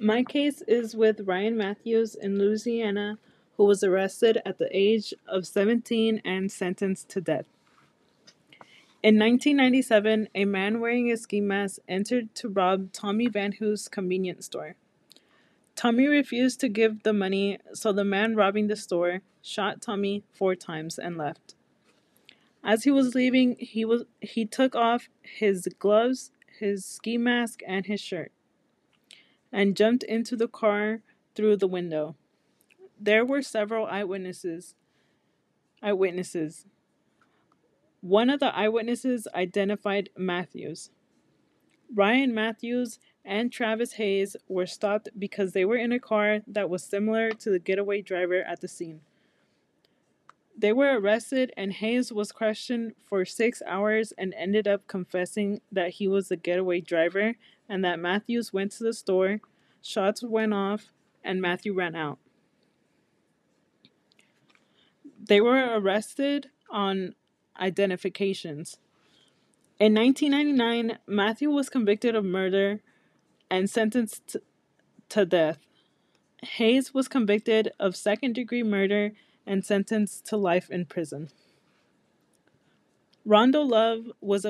My 0.00 0.24
case 0.24 0.60
is 0.66 0.96
with 0.96 1.20
Ryan 1.20 1.56
Matthews 1.56 2.14
in 2.14 2.38
Louisiana, 2.38 3.18
who 3.56 3.64
was 3.64 3.84
arrested 3.84 4.42
at 4.44 4.58
the 4.58 4.68
age 4.76 5.14
of 5.26 5.46
17 5.46 6.20
and 6.24 6.50
sentenced 6.50 7.08
to 7.10 7.20
death. 7.20 7.46
In 9.02 9.18
1997, 9.18 10.28
a 10.34 10.44
man 10.46 10.80
wearing 10.80 11.12
a 11.12 11.16
ski 11.16 11.40
mask 11.40 11.78
entered 11.86 12.34
to 12.36 12.48
rob 12.48 12.92
Tommy 12.92 13.28
Vanhoose' 13.28 13.90
convenience 13.90 14.46
store. 14.46 14.74
Tommy 15.76 16.06
refused 16.06 16.58
to 16.60 16.68
give 16.68 17.02
the 17.02 17.12
money, 17.12 17.58
so 17.72 17.92
the 17.92 18.04
man 18.04 18.34
robbing 18.34 18.66
the 18.66 18.76
store 18.76 19.20
shot 19.42 19.80
Tommy 19.80 20.24
four 20.32 20.54
times 20.54 20.98
and 20.98 21.16
left. 21.16 21.54
As 22.64 22.84
he 22.84 22.90
was 22.90 23.14
leaving, 23.14 23.56
he 23.58 23.84
was 23.84 24.04
he 24.20 24.46
took 24.46 24.74
off 24.74 25.08
his 25.22 25.68
gloves, 25.78 26.30
his 26.58 26.84
ski 26.84 27.18
mask, 27.18 27.60
and 27.66 27.84
his 27.86 28.00
shirt, 28.00 28.32
and 29.54 29.76
jumped 29.76 30.02
into 30.02 30.34
the 30.36 30.48
car 30.48 31.00
through 31.36 31.56
the 31.56 31.68
window. 31.68 32.16
There 33.00 33.24
were 33.24 33.40
several 33.40 33.86
eyewitnesses. 33.86 34.74
Eyewitnesses. 35.80 36.66
One 38.00 38.30
of 38.30 38.40
the 38.40 38.54
eyewitnesses 38.54 39.28
identified 39.32 40.10
Matthews. 40.16 40.90
Ryan 41.94 42.34
Matthews 42.34 42.98
and 43.24 43.52
Travis 43.52 43.92
Hayes 43.92 44.36
were 44.48 44.66
stopped 44.66 45.08
because 45.16 45.52
they 45.52 45.64
were 45.64 45.76
in 45.76 45.92
a 45.92 46.00
car 46.00 46.40
that 46.48 46.68
was 46.68 46.82
similar 46.82 47.30
to 47.30 47.50
the 47.50 47.60
getaway 47.60 48.02
driver 48.02 48.42
at 48.42 48.60
the 48.60 48.68
scene. 48.68 49.02
They 50.56 50.72
were 50.72 50.98
arrested, 50.98 51.52
and 51.56 51.72
Hayes 51.72 52.12
was 52.12 52.30
questioned 52.30 52.94
for 53.04 53.24
six 53.24 53.60
hours 53.66 54.12
and 54.16 54.32
ended 54.34 54.68
up 54.68 54.86
confessing 54.86 55.60
that 55.72 55.90
he 55.90 56.06
was 56.06 56.28
the 56.28 56.36
getaway 56.36 56.80
driver 56.80 57.34
and 57.68 57.84
that 57.84 57.98
Matthews 57.98 58.52
went 58.52 58.72
to 58.72 58.84
the 58.84 58.92
store, 58.92 59.40
shots 59.82 60.22
went 60.22 60.54
off, 60.54 60.90
and 61.24 61.40
Matthew 61.40 61.74
ran 61.74 61.96
out. 61.96 62.18
They 65.26 65.40
were 65.40 65.78
arrested 65.78 66.50
on 66.70 67.14
identifications. 67.58 68.78
In 69.80 69.94
1999, 69.94 70.98
Matthew 71.06 71.50
was 71.50 71.68
convicted 71.68 72.14
of 72.14 72.24
murder 72.24 72.80
and 73.50 73.68
sentenced 73.68 74.36
to 75.08 75.24
death. 75.26 75.58
Hayes 76.42 76.94
was 76.94 77.08
convicted 77.08 77.72
of 77.80 77.96
second 77.96 78.34
degree 78.34 78.62
murder 78.62 79.12
and 79.46 79.64
sentenced 79.64 80.26
to 80.26 80.36
life 80.36 80.70
in 80.70 80.86
prison. 80.86 81.28
Rondo 83.24 83.62
Love 83.62 84.10
was 84.20 84.46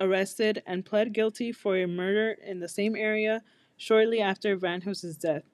arrested 0.00 0.62
and 0.66 0.84
pled 0.84 1.12
guilty 1.12 1.52
for 1.52 1.76
a 1.76 1.86
murder 1.86 2.36
in 2.44 2.60
the 2.60 2.68
same 2.68 2.96
area 2.96 3.42
shortly 3.76 4.20
after 4.20 4.56
Vanhoose's 4.56 5.16
death. 5.16 5.44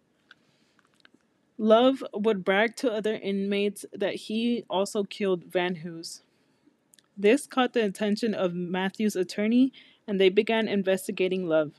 Love 1.58 2.02
would 2.14 2.44
brag 2.44 2.76
to 2.76 2.90
other 2.90 3.14
inmates 3.14 3.84
that 3.92 4.14
he 4.14 4.64
also 4.68 5.04
killed 5.04 5.50
Vanhoose. 5.50 6.22
This 7.16 7.46
caught 7.46 7.72
the 7.72 7.84
attention 7.84 8.34
of 8.34 8.54
Matthew's 8.54 9.14
attorney, 9.14 9.72
and 10.06 10.20
they 10.20 10.30
began 10.30 10.66
investigating 10.66 11.46
Love. 11.46 11.72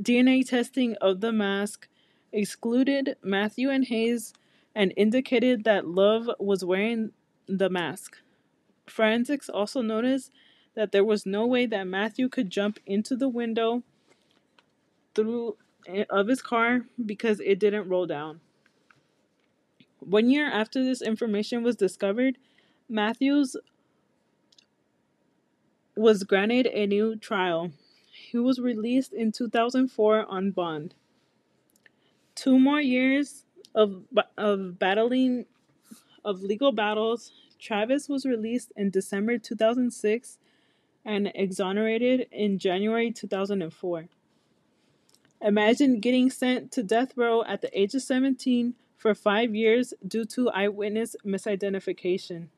DNA 0.00 0.48
testing 0.48 0.94
of 1.00 1.20
the 1.20 1.32
mask 1.32 1.88
excluded 2.32 3.16
Matthew 3.22 3.68
and 3.68 3.84
Hayes 3.86 4.32
and 4.74 4.92
indicated 4.96 5.64
that 5.64 5.86
Love 5.86 6.28
was 6.38 6.64
wearing 6.64 7.12
the 7.46 7.70
mask. 7.70 8.18
Forensics 8.86 9.48
also 9.48 9.80
noticed 9.80 10.30
that 10.74 10.92
there 10.92 11.04
was 11.04 11.24
no 11.24 11.46
way 11.46 11.66
that 11.66 11.86
Matthew 11.86 12.28
could 12.28 12.50
jump 12.50 12.78
into 12.86 13.16
the 13.16 13.28
window 13.28 13.82
through 15.14 15.56
eh, 15.86 16.04
of 16.10 16.28
his 16.28 16.42
car 16.42 16.82
because 17.04 17.40
it 17.40 17.58
didn't 17.58 17.88
roll 17.88 18.06
down. 18.06 18.40
One 20.00 20.28
year 20.28 20.50
after 20.50 20.84
this 20.84 21.00
information 21.00 21.62
was 21.62 21.76
discovered, 21.76 22.36
Matthews 22.88 23.56
was 25.96 26.24
granted 26.24 26.66
a 26.66 26.86
new 26.86 27.16
trial. 27.16 27.70
He 28.10 28.38
was 28.38 28.58
released 28.58 29.12
in 29.12 29.32
2004 29.32 30.26
on 30.28 30.50
bond. 30.50 30.94
Two 32.34 32.58
more 32.58 32.80
years 32.80 33.44
of, 33.74 34.02
of 34.36 34.78
battling, 34.78 35.46
of 36.24 36.42
legal 36.42 36.72
battles, 36.72 37.32
Travis 37.58 38.08
was 38.08 38.24
released 38.24 38.72
in 38.76 38.90
December 38.90 39.38
2006 39.38 40.38
and 41.04 41.30
exonerated 41.34 42.26
in 42.30 42.58
January 42.58 43.10
2004. 43.10 44.06
Imagine 45.40 46.00
getting 46.00 46.30
sent 46.30 46.72
to 46.72 46.82
death 46.82 47.16
row 47.16 47.44
at 47.44 47.60
the 47.60 47.78
age 47.78 47.94
of 47.94 48.02
17 48.02 48.74
for 48.96 49.14
five 49.14 49.54
years 49.54 49.92
due 50.06 50.24
to 50.24 50.50
eyewitness 50.50 51.16
misidentification. 51.24 52.48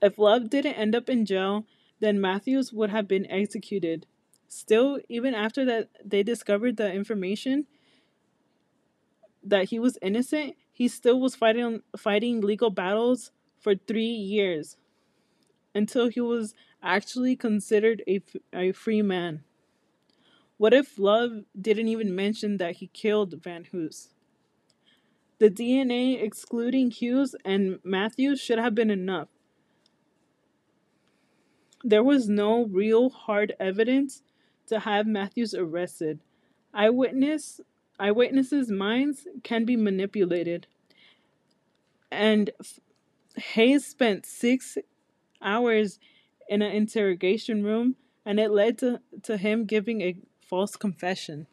If 0.00 0.18
Love 0.18 0.48
didn't 0.48 0.74
end 0.74 0.94
up 0.94 1.10
in 1.10 1.26
jail, 1.26 1.66
then 2.00 2.20
Matthews 2.20 2.72
would 2.72 2.90
have 2.90 3.08
been 3.08 3.30
executed. 3.30 4.06
Still, 4.48 5.00
even 5.08 5.34
after 5.34 5.64
that 5.66 5.88
they 6.04 6.22
discovered 6.22 6.76
the 6.76 6.90
information 6.90 7.66
that 9.48 9.70
he 9.70 9.78
was 9.78 9.98
innocent, 10.02 10.56
he 10.72 10.88
still 10.88 11.20
was 11.20 11.34
fighting 11.34 11.82
fighting 11.96 12.40
legal 12.40 12.70
battles 12.70 13.30
for 13.58 13.74
3 13.74 14.04
years 14.04 14.76
until 15.74 16.08
he 16.08 16.20
was 16.20 16.54
actually 16.82 17.36
considered 17.36 18.02
a, 18.08 18.22
a 18.52 18.72
free 18.72 19.02
man. 19.02 19.42
What 20.58 20.72
if 20.72 20.98
Love 20.98 21.44
didn't 21.60 21.88
even 21.88 22.14
mention 22.14 22.56
that 22.56 22.76
he 22.76 22.86
killed 22.88 23.42
Vanhoose? 23.42 24.08
The 25.38 25.50
DNA 25.50 26.22
excluding 26.22 26.90
Hughes 26.90 27.34
and 27.44 27.78
Matthews 27.84 28.40
should 28.40 28.58
have 28.58 28.74
been 28.74 28.90
enough. 28.90 29.28
There 31.84 32.02
was 32.02 32.28
no 32.28 32.64
real 32.64 33.10
hard 33.10 33.54
evidence 33.60 34.22
to 34.68 34.80
have 34.80 35.06
Matthews 35.06 35.52
arrested. 35.52 36.20
Eyewitness 36.72 37.60
eyewitnesses' 37.98 38.70
minds 38.70 39.26
can 39.42 39.64
be 39.64 39.76
manipulated. 39.76 40.66
And 42.10 42.50
Hayes 43.36 43.86
spent 43.86 44.26
six 44.26 44.78
hours 45.42 45.98
in 46.48 46.62
an 46.62 46.72
interrogation 46.72 47.64
room, 47.64 47.96
and 48.24 48.38
it 48.38 48.50
led 48.50 48.78
to, 48.78 49.00
to 49.22 49.36
him 49.36 49.64
giving 49.64 50.00
a 50.00 50.16
false 50.40 50.76
confession. 50.76 51.46